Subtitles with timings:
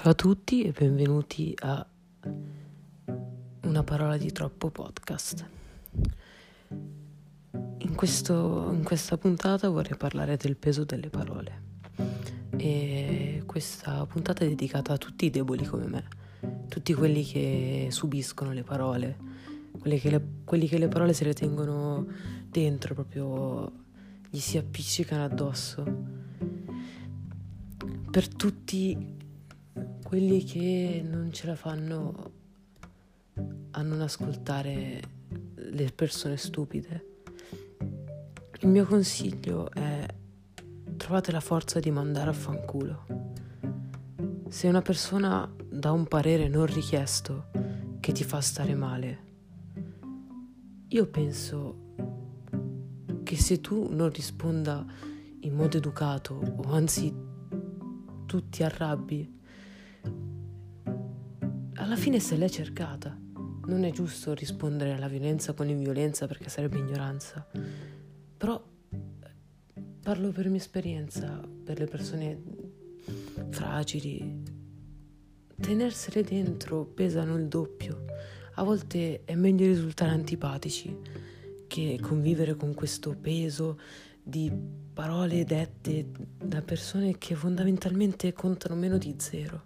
[0.00, 1.84] Ciao a tutti e benvenuti a
[3.62, 5.44] Una parola di troppo podcast.
[6.70, 11.62] In, questo, in, questa puntata vorrei parlare del peso delle parole
[12.56, 16.04] e questa puntata è dedicata a tutti i deboli come me,
[16.68, 19.16] tutti quelli che subiscono le parole,
[19.80, 22.06] quelli che le, quelli che le parole se le tengono
[22.48, 23.72] dentro, proprio
[24.30, 25.84] gli si appiccicano addosso.
[28.10, 29.16] Per tutti
[30.08, 32.30] quelli che non ce la fanno
[33.72, 35.02] a non ascoltare
[35.54, 37.18] le persone stupide.
[38.60, 40.06] Il mio consiglio è
[40.96, 43.04] trovate la forza di mandare a fanculo.
[44.48, 47.50] Se una persona dà un parere non richiesto
[48.00, 49.18] che ti fa stare male,
[50.88, 51.92] io penso
[53.24, 54.86] che se tu non risponda
[55.40, 57.14] in modo educato o anzi
[58.24, 59.36] tu ti arrabbi,
[61.78, 63.16] alla fine se l'è cercata.
[63.66, 67.46] Non è giusto rispondere alla violenza con inviolenza perché sarebbe ignoranza.
[68.36, 68.62] Però
[70.02, 72.42] parlo per mia esperienza, per le persone
[73.50, 74.42] fragili.
[75.60, 78.04] Tenersele dentro pesano il doppio.
[78.54, 80.96] A volte è meglio risultare antipatici
[81.66, 83.78] che convivere con questo peso
[84.22, 84.50] di
[84.92, 86.06] parole dette
[86.42, 89.64] da persone che fondamentalmente contano meno di zero.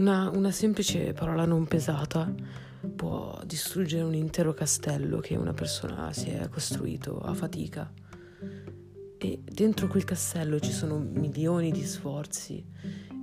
[0.00, 2.32] Una, una semplice parola non pesata
[2.96, 7.92] può distruggere un intero castello che una persona si è costruito a fatica.
[9.18, 12.64] E dentro quel castello ci sono milioni di sforzi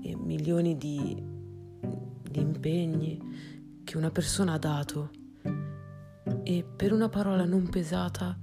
[0.03, 1.19] e milioni di,
[2.29, 5.09] di impegni che una persona ha dato.
[6.43, 8.37] E per una parola non pesata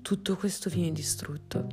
[0.00, 1.66] tutto questo viene distrutto.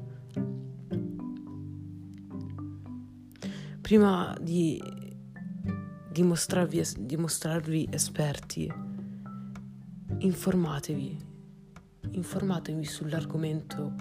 [3.79, 5.05] Prima di
[6.17, 8.73] dimostrarvi, dimostrarvi esperti,
[10.17, 11.25] informatevi,
[12.09, 13.93] informatevi sull'argomento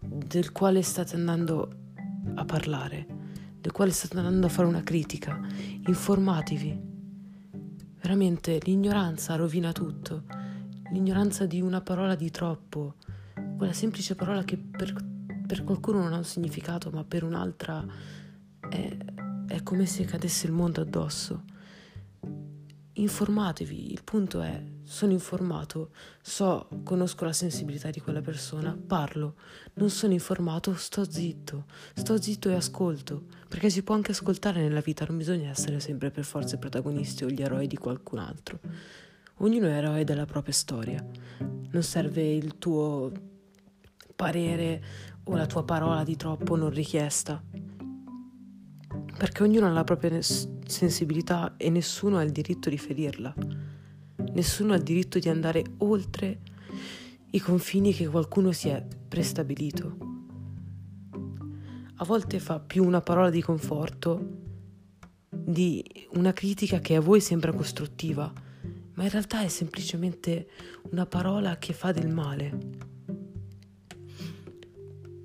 [0.00, 1.68] del quale state andando
[2.36, 3.06] a parlare,
[3.60, 5.38] del quale state andando a fare una critica,
[5.88, 6.92] informatevi.
[8.00, 10.24] Veramente l'ignoranza rovina tutto,
[10.90, 12.94] l'ignoranza di una parola di troppo,
[13.58, 14.94] quella semplice parola che per,
[15.46, 17.84] per qualcuno non ha un significato, ma per un'altra
[18.70, 18.96] è
[19.54, 21.44] è come se cadesse il mondo addosso.
[22.94, 29.36] Informatevi, il punto è, sono informato, so, conosco la sensibilità di quella persona, parlo,
[29.74, 34.80] non sono informato, sto zitto, sto zitto e ascolto, perché si può anche ascoltare nella
[34.80, 38.58] vita, non bisogna essere sempre per forza i protagonisti o gli eroi di qualcun altro.
[39.38, 41.04] Ognuno è eroe della propria storia,
[41.38, 43.12] non serve il tuo
[44.16, 44.82] parere
[45.24, 47.42] o la tua parola di troppo non richiesta
[49.16, 53.34] perché ognuno ha la propria sensibilità e nessuno ha il diritto di ferirla.
[54.32, 56.40] Nessuno ha il diritto di andare oltre
[57.30, 59.96] i confini che qualcuno si è prestabilito.
[61.96, 64.42] A volte fa più una parola di conforto
[65.28, 68.32] di una critica che a voi sembra costruttiva,
[68.94, 70.48] ma in realtà è semplicemente
[70.90, 72.58] una parola che fa del male.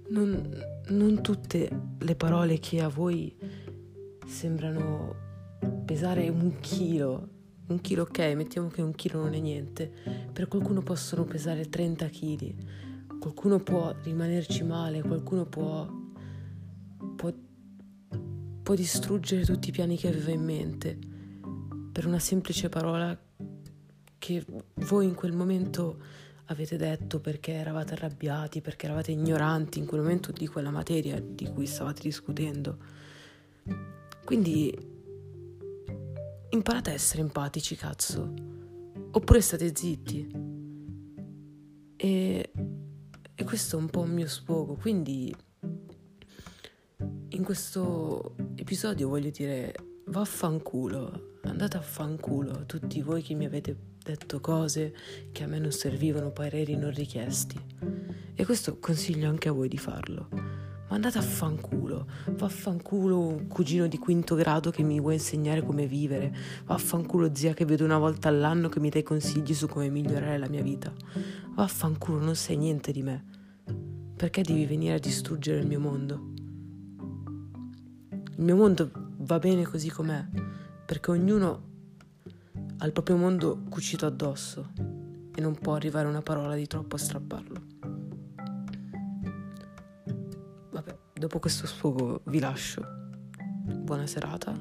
[0.10, 0.50] Non,
[0.88, 3.36] non tutte le parole che a voi
[4.30, 5.16] sembrano
[5.84, 7.38] pesare un chilo.
[7.68, 9.92] Un chilo ok, mettiamo che un chilo non è niente.
[10.32, 12.56] Per qualcuno possono pesare 30 kg.
[13.20, 15.88] Qualcuno può rimanerci male, qualcuno può,
[17.16, 17.34] può,
[18.64, 20.98] può distruggere tutti i piani che aveva in mente
[21.92, 23.20] per una semplice parola
[24.18, 25.98] che voi in quel momento
[26.46, 31.48] avete detto perché eravate arrabbiati, perché eravate ignoranti in quel momento di quella materia di
[31.50, 32.78] cui stavate discutendo.
[34.30, 34.72] Quindi
[36.52, 38.32] imparate a essere empatici, cazzo.
[39.10, 40.30] Oppure state zitti.
[41.96, 42.52] E,
[43.34, 44.76] e questo è un po' un mio sfogo.
[44.76, 45.36] Quindi
[47.30, 49.74] in questo episodio voglio dire
[50.06, 54.96] vaffanculo, andate a fanculo tutti voi che mi avete detto cose
[55.32, 57.60] che a me non servivano, pareri non richiesti.
[58.36, 60.49] E questo consiglio anche a voi di farlo
[60.90, 66.36] ma andate a fanculo, vaffanculo cugino di quinto grado che mi vuoi insegnare come vivere,
[66.66, 70.50] vaffanculo zia che vedo una volta all'anno che mi dai consigli su come migliorare la
[70.50, 70.92] mia vita,
[71.54, 73.24] vaffanculo non sai niente di me,
[74.16, 76.34] perché devi venire a distruggere il mio mondo?
[78.38, 80.26] Il mio mondo va bene così com'è,
[80.86, 81.68] perché ognuno
[82.78, 84.72] ha il proprio mondo cucito addosso
[85.36, 87.69] e non può arrivare una parola di troppo a strapparlo.
[91.20, 92.82] Dopo questo sfogo vi lascio.
[93.84, 94.54] Buona serata,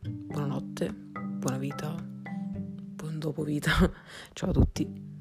[0.00, 0.92] buonanotte,
[1.38, 3.70] buona vita, buon dopo vita.
[4.34, 5.11] Ciao a tutti.